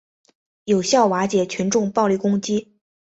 [0.65, 2.73] 有效瓦解群众暴力攻击